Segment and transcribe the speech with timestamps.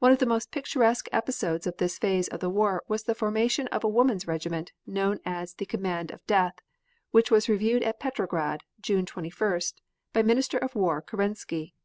[0.00, 3.68] One of the most picturesque episodes of this phase of the war was the formation
[3.68, 6.56] of a woman's regiment, known as the "Command of Death,"
[7.12, 9.74] which was reviewed at Petrograd June 21st,
[10.12, 11.76] by Minister of War, Kerensky.